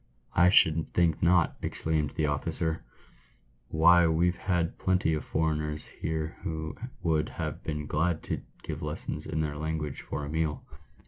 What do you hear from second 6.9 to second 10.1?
would have been glad to give lessons in their language